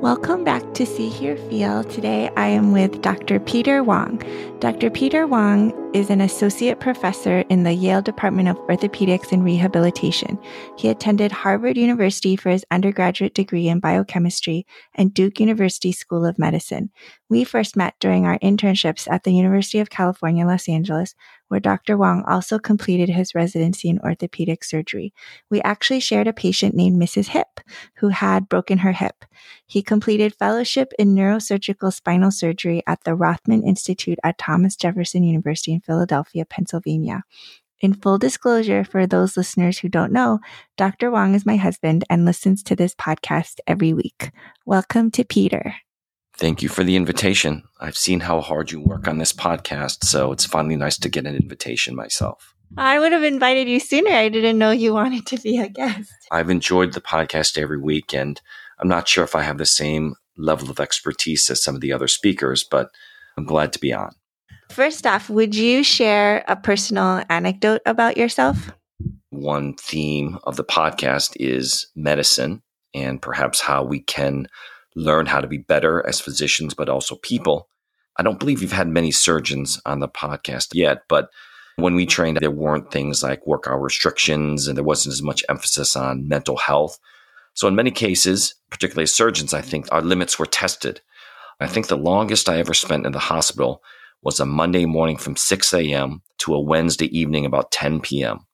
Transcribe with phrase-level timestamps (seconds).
[0.00, 1.82] Welcome back to See, Hear, Feel.
[1.82, 3.40] Today I am with Dr.
[3.40, 4.22] Peter Whang.
[4.60, 4.90] Dr.
[4.90, 10.38] Peter Whang is an associate professor in the Yale Department of Orthopedics and Rehabilitation.
[10.76, 16.38] He attended Harvard University for his undergraduate degree in biochemistry and Duke University School of
[16.38, 16.90] Medicine.
[17.30, 21.14] We first met during our internships at the University of California, Los Angeles,
[21.48, 21.98] where Dr.
[21.98, 25.12] Whang also completed his residency in orthopedic surgery.
[25.50, 27.28] We actually shared a patient named Mrs.
[27.28, 27.60] Hip
[27.96, 29.26] who had broken her hip.
[29.66, 35.74] He completed fellowship in neurosurgical spinal surgery at the Rothman Institute at Thomas Jefferson University
[35.74, 37.24] in Philadelphia, Pennsylvania.
[37.80, 40.40] In full disclosure, for those listeners who don't know,
[40.78, 41.10] Dr.
[41.10, 44.30] Whang is my husband and listens to this podcast every week.
[44.64, 45.74] Welcome to Peter.
[46.38, 47.64] Thank you for the invitation.
[47.80, 51.26] I've seen how hard you work on this podcast, so it's finally nice to get
[51.26, 52.54] an invitation myself.
[52.76, 54.12] I would have invited you sooner.
[54.12, 56.12] I didn't know you wanted to be a guest.
[56.30, 58.40] I've enjoyed the podcast every week, and
[58.78, 61.92] I'm not sure if I have the same level of expertise as some of the
[61.92, 62.90] other speakers, but
[63.36, 64.14] I'm glad to be on.
[64.70, 68.70] First off, would you share a personal anecdote about yourself?
[69.30, 72.62] One theme of the podcast is medicine
[72.94, 74.46] and perhaps how we can
[74.98, 77.68] learn how to be better as physicians, but also people.
[78.16, 81.30] I don't believe you've had many surgeons on the podcast yet, but
[81.76, 85.44] when we trained, there weren't things like work hour restrictions and there wasn't as much
[85.48, 86.98] emphasis on mental health.
[87.54, 91.00] So, in many cases, particularly as surgeons, I think our limits were tested.
[91.60, 93.82] I think the longest I ever spent in the hospital
[94.22, 96.22] was a Monday morning from 6 a.m.
[96.38, 98.46] to a Wednesday evening about 10 p.m.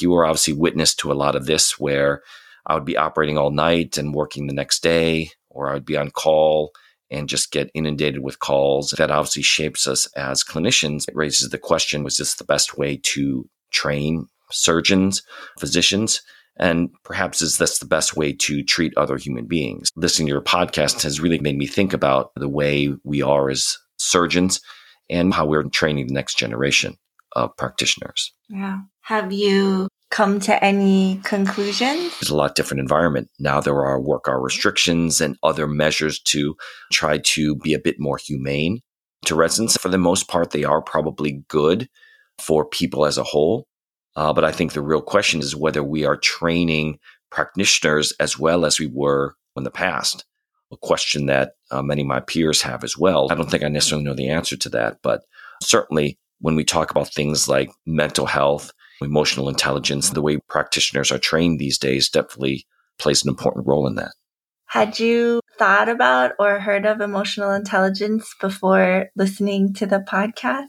[0.00, 2.22] You were obviously witness to a lot of this where
[2.66, 5.96] I would be operating all night and working the next day, or I would be
[5.96, 6.72] on call
[7.10, 8.90] and just get inundated with calls.
[8.90, 11.08] That obviously shapes us as clinicians.
[11.08, 15.22] It raises the question was this the best way to train surgeons,
[15.58, 16.22] physicians?
[16.58, 19.90] And perhaps is this the best way to treat other human beings?
[19.96, 23.78] Listening to your podcast has really made me think about the way we are as
[23.98, 24.60] surgeons
[25.08, 26.96] and how we're training the next generation
[27.34, 28.32] of practitioners.
[28.48, 28.80] Yeah.
[29.02, 32.14] Have you come to any conclusions?
[32.20, 33.28] It's a lot different environment.
[33.40, 36.54] Now there are work hour restrictions and other measures to
[36.92, 38.80] try to be a bit more humane
[39.24, 39.76] to residents.
[39.78, 41.88] For the most part, they are probably good
[42.38, 43.66] for people as a whole.
[44.14, 46.98] Uh, but I think the real question is whether we are training
[47.30, 50.26] practitioners as well as we were in the past.
[50.70, 53.28] A question that uh, many of my peers have as well.
[53.30, 55.22] I don't think I necessarily know the answer to that, but
[55.62, 61.18] certainly when we talk about things like mental health emotional intelligence, the way practitioners are
[61.18, 62.66] trained these days definitely
[62.98, 64.12] plays an important role in that.
[64.66, 70.68] Had you thought about or heard of emotional intelligence before listening to the podcast?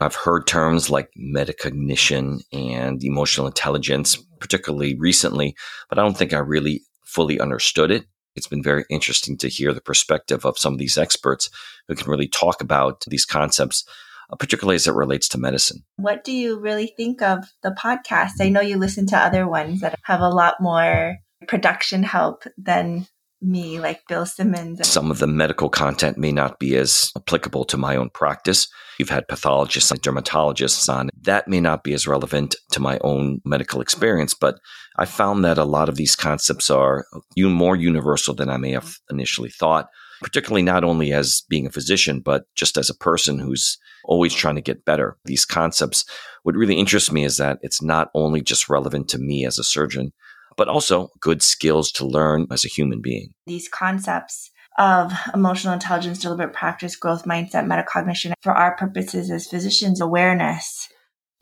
[0.00, 5.54] I've heard terms like metacognition and emotional intelligence, particularly recently,
[5.88, 8.06] but I don't think I really fully understood it.
[8.34, 11.50] It's been very interesting to hear the perspective of some of these experts
[11.86, 13.84] who can really talk about these concepts
[14.30, 15.82] Uh, particularly as it relates to medicine.
[15.96, 18.32] What do you really think of the podcast?
[18.40, 21.16] I know you listen to other ones that have a lot more
[21.48, 23.06] production help than
[23.42, 24.86] me, like Bill Simmons.
[24.86, 28.68] Some of the medical content may not be as applicable to my own practice.
[28.98, 31.08] You've had pathologists and dermatologists on.
[31.22, 34.60] That may not be as relevant to my own medical experience, but
[34.98, 38.96] I found that a lot of these concepts are more universal than I may have
[39.10, 39.88] initially thought,
[40.22, 44.54] particularly not only as being a physician, but just as a person who's always trying
[44.56, 45.16] to get better.
[45.24, 46.04] These concepts,
[46.42, 49.64] what really interests me is that it's not only just relevant to me as a
[49.64, 50.12] surgeon,
[50.56, 53.32] but also good skills to learn as a human being.
[53.46, 60.00] These concepts of emotional intelligence, deliberate practice, growth mindset, metacognition, for our purposes as physicians,
[60.00, 60.88] awareness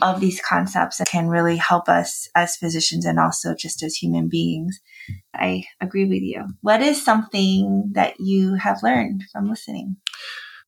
[0.01, 4.29] of these concepts that can really help us as physicians and also just as human
[4.29, 4.79] beings.
[5.35, 6.45] I agree with you.
[6.61, 9.97] What is something that you have learned from listening?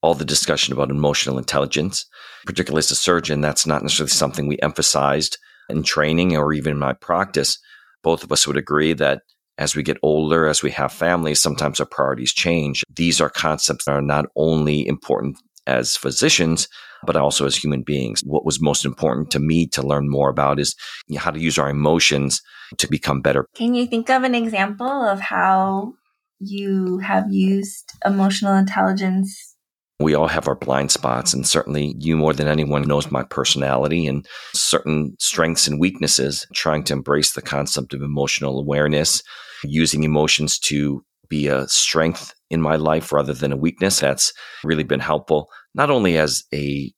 [0.02, 2.06] all the discussion about emotional intelligence,
[2.46, 6.78] particularly as a surgeon, that's not necessarily something we emphasized in training or even in
[6.78, 7.58] my practice.
[8.02, 9.22] Both of us would agree that
[9.58, 12.82] as we get older, as we have families, sometimes our priorities change.
[12.94, 15.36] These are concepts that are not only important
[15.70, 16.68] as physicians,
[17.06, 18.22] but also as human beings.
[18.24, 20.74] What was most important to me to learn more about is
[21.16, 22.42] how to use our emotions
[22.76, 23.46] to become better.
[23.54, 25.94] Can you think of an example of how
[26.40, 29.50] you have used emotional intelligence
[30.00, 34.06] we all have our blind spots, and certainly you more than anyone knows my personality
[34.06, 36.46] and certain strengths and weaknesses.
[36.54, 39.22] Trying to embrace the concept of emotional awareness,
[39.62, 44.00] using emotions to be a strength in my life rather than a weakness.
[44.00, 44.32] That's
[44.64, 46.92] really been helpful, not only as a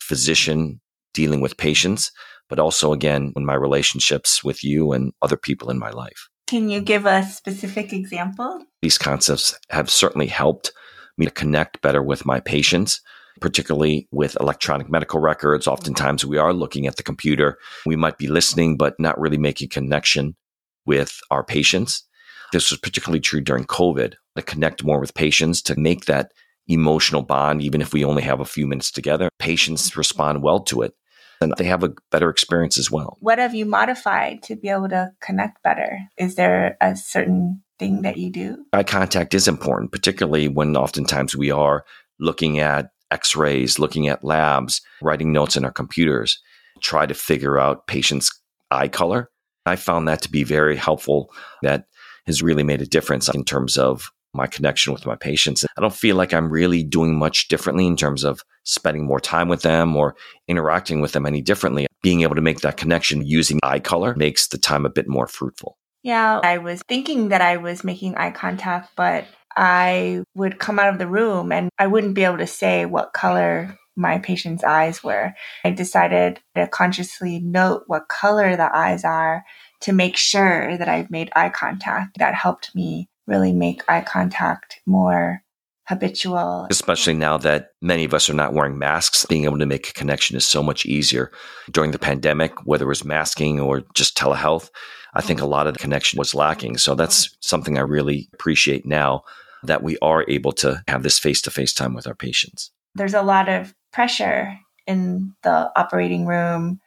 [0.00, 0.80] physician
[1.14, 2.12] dealing with patients,
[2.48, 6.28] but also again in my relationships with you and other people in my life.
[6.46, 8.62] Can you give a specific example?
[8.82, 10.72] These concepts have certainly helped
[11.18, 13.00] me to connect better with my patients,
[13.40, 15.66] particularly with electronic medical records.
[15.66, 17.58] Oftentimes we are looking at the computer.
[17.84, 20.36] We might be listening, but not really making connection
[20.84, 22.04] with our patients.
[22.52, 26.30] This was particularly true during COVID to connect more with patients, to make that
[26.68, 29.28] emotional bond, even if we only have a few minutes together.
[29.38, 30.00] Patients mm-hmm.
[30.00, 30.94] respond well to it
[31.40, 33.16] and they have a better experience as well.
[33.20, 35.98] What have you modified to be able to connect better?
[36.18, 38.64] Is there a certain thing that you do?
[38.72, 41.84] Eye contact is important, particularly when oftentimes we are
[42.18, 46.40] looking at x rays, looking at labs, writing notes in our computers,
[46.80, 48.30] try to figure out patients'
[48.70, 49.30] eye color.
[49.64, 51.32] I found that to be very helpful.
[51.62, 51.86] That
[52.26, 55.64] has really made a difference in terms of my connection with my patients.
[55.76, 59.48] I don't feel like I'm really doing much differently in terms of spending more time
[59.48, 60.16] with them or
[60.48, 61.86] interacting with them any differently.
[62.02, 65.26] Being able to make that connection using eye color makes the time a bit more
[65.26, 65.78] fruitful.
[66.02, 69.24] Yeah, I was thinking that I was making eye contact, but
[69.56, 73.12] I would come out of the room and I wouldn't be able to say what
[73.12, 75.32] color my patient's eyes were.
[75.64, 79.44] I decided to consciously note what color the eyes are
[79.80, 82.18] to make sure that I've made eye contact.
[82.18, 85.42] That helped me really make eye contact more
[85.86, 86.66] habitual.
[86.70, 89.92] Especially now that many of us are not wearing masks, being able to make a
[89.92, 91.30] connection is so much easier.
[91.70, 94.70] During the pandemic, whether it was masking or just telehealth,
[95.14, 96.78] I think a lot of the connection was lacking.
[96.78, 99.22] So that's something I really appreciate now
[99.62, 102.70] that we are able to have this face to face time with our patients.
[102.94, 106.80] There's a lot of pressure in the operating room.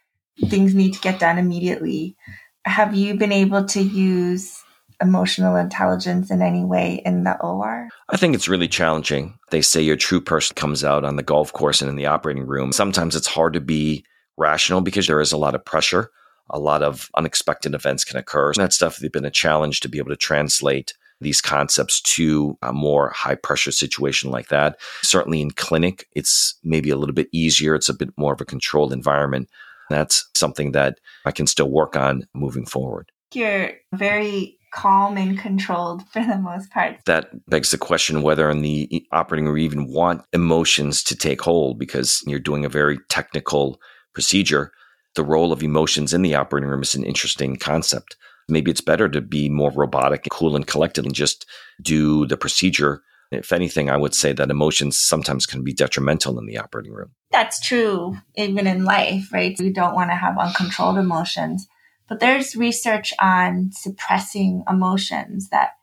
[0.46, 2.16] Things need to get done immediately.
[2.64, 4.62] Have you been able to use
[5.00, 7.88] emotional intelligence in any way in the OR?
[8.08, 9.38] I think it's really challenging.
[9.50, 12.46] They say your true person comes out on the golf course and in the operating
[12.46, 12.72] room.
[12.72, 14.04] Sometimes it's hard to be
[14.36, 16.10] rational because there is a lot of pressure.
[16.50, 18.48] A lot of unexpected events can occur.
[18.48, 22.72] And that's definitely been a challenge to be able to translate these concepts to a
[22.72, 24.80] more high pressure situation like that.
[25.02, 27.74] Certainly in clinic, it's maybe a little bit easier.
[27.74, 29.48] It's a bit more of a controlled environment.
[29.90, 33.10] That's something that I can still work on moving forward.
[33.34, 36.98] You're very calm and controlled for the most part.
[37.06, 41.42] That begs the question whether in the operating room you even want emotions to take
[41.42, 43.80] hold because you're doing a very technical
[44.14, 44.72] procedure.
[45.16, 48.16] The role of emotions in the operating room is an interesting concept.
[48.48, 51.46] Maybe it's better to be more robotic, cool, and collected and just
[51.82, 53.02] do the procedure.
[53.30, 57.12] If anything, I would say that emotions sometimes can be detrimental in the operating room.
[57.30, 59.56] That's true, even in life, right?
[59.58, 61.68] We don't want to have uncontrolled emotions.
[62.10, 65.74] But there's research on suppressing emotions that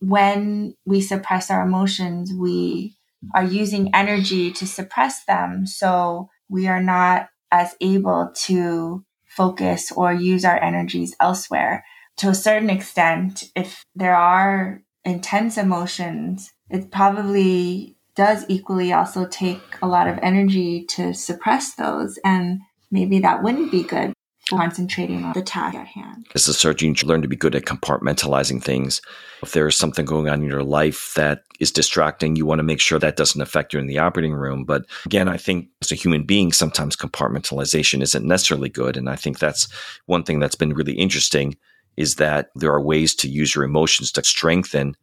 [0.00, 2.96] when we suppress our emotions, we
[3.36, 5.64] are using energy to suppress them.
[5.64, 11.84] So we are not as able to focus or use our energies elsewhere.
[12.18, 19.62] To a certain extent, if there are intense emotions, it probably does equally also take
[19.80, 22.18] a lot of energy to suppress those.
[22.24, 24.15] And maybe that wouldn't be good
[24.48, 26.26] concentrating on the task at hand.
[26.34, 29.00] As a surgeon, you learn to be good at compartmentalizing things.
[29.42, 32.64] If there is something going on in your life that is distracting, you want to
[32.64, 34.64] make sure that doesn't affect you in the operating room.
[34.64, 38.96] But again, I think as a human being, sometimes compartmentalization isn't necessarily good.
[38.96, 39.68] And I think that's
[40.06, 41.56] one thing that's been really interesting
[41.96, 44.96] is that there are ways to use your emotions to strengthen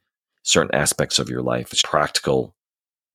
[0.43, 1.71] certain aspects of your life.
[1.71, 2.55] It's practical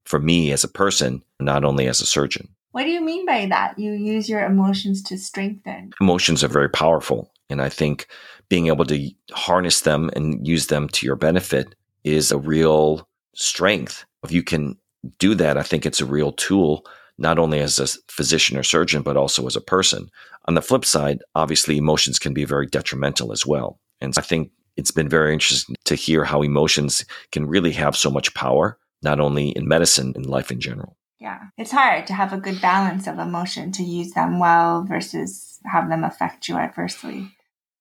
[0.04, 2.48] for me as a person, not only as a surgeon.
[2.72, 3.78] What do you mean by that?
[3.78, 5.92] You use your emotions to strengthen.
[6.00, 7.32] Emotions are very powerful.
[7.50, 8.06] And I think
[8.48, 14.04] being able to harness them and use them to your benefit is a real strength.
[14.22, 14.76] If you can
[15.18, 16.84] do that, I think it's a real tool,
[17.16, 20.10] not only as a physician or surgeon, but also as a person.
[20.46, 23.80] On the flip side, obviously, emotions can be very detrimental as well.
[24.00, 28.10] And I think it's been very interesting to hear how emotions can really have so
[28.10, 30.96] much power, not only in medicine, in life in general.
[31.20, 31.38] Yeah.
[31.56, 35.88] It's hard to have a good balance of emotion to use them well versus have
[35.88, 37.34] them affect you adversely.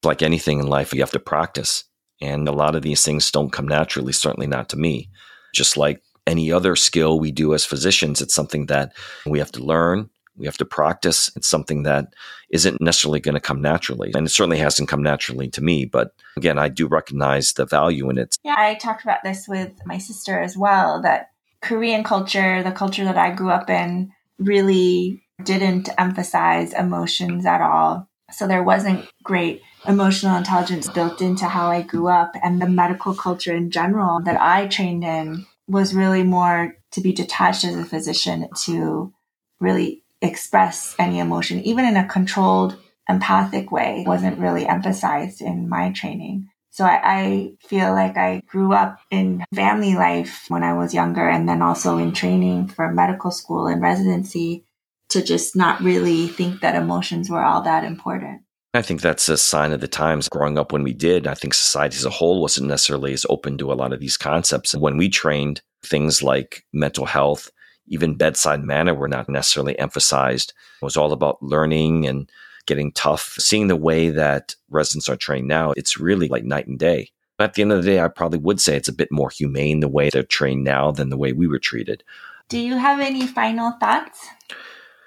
[0.04, 1.84] Like anything in life, you have to practice.
[2.20, 5.10] And a lot of these things don't come naturally, certainly not to me.
[5.54, 8.94] Just like any other skill we do as physicians, it's something that
[9.26, 11.32] we have to learn, we have to practice.
[11.36, 12.14] It's something that
[12.52, 14.12] isn't necessarily going to come naturally.
[14.16, 15.86] And it certainly hasn't come naturally to me.
[15.86, 18.38] But again, I do recognize the value in it.
[18.44, 23.04] Yeah, I talked about this with my sister as well that Korean culture, the culture
[23.06, 28.08] that I grew up in, really didn't emphasize emotions at all.
[28.32, 32.34] So there wasn't great emotional intelligence built into how I grew up.
[32.44, 37.14] And the medical culture in general that I trained in was really more to be
[37.14, 39.14] detached as a physician to
[39.60, 42.78] really express any emotion, even in a controlled,
[43.10, 46.50] empathic way, wasn't really emphasized in my training.
[46.78, 51.28] So I, I, feel like I grew up in family life when I was younger
[51.28, 54.64] and then also in training for medical school and residency
[55.10, 58.44] to just not really think that emotions were all that important.
[58.76, 61.26] I think that's a sign of the times growing up when we did.
[61.26, 64.16] I think society as a whole wasn't necessarily as open to a lot of these
[64.16, 64.76] concepts.
[64.76, 67.50] And when we trained, things like mental health,
[67.88, 70.54] even bedside manner were not necessarily emphasized.
[70.80, 72.30] It was all about learning and
[72.68, 73.36] getting tough.
[73.40, 77.10] Seeing the way that residents are trained now, it's really like night and day.
[77.40, 79.80] At the end of the day, I probably would say it's a bit more humane
[79.80, 82.04] the way they're trained now than the way we were treated.
[82.50, 84.26] Do you have any final thoughts?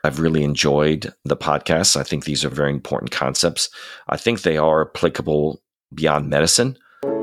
[0.05, 1.97] I've really enjoyed the podcast.
[1.97, 3.69] I think these are very important concepts.
[4.09, 5.61] I think they are applicable
[5.93, 6.79] beyond medicine.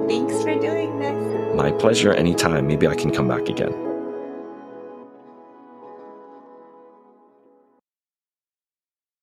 [0.08, 1.56] Thanks for doing this.
[1.56, 2.68] My pleasure anytime.
[2.68, 3.87] Maybe I can come back again.